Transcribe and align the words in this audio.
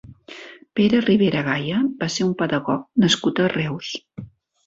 Pere 0.77 1.01
Ribera 1.01 1.43
Gaya 1.49 1.81
va 1.99 2.09
ser 2.15 2.25
un 2.27 2.31
pedagog 2.41 2.87
nascut 3.05 3.43
a 3.45 3.49
Reus. 3.57 3.93